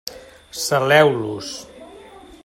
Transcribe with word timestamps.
Saleu-los. 0.63 1.49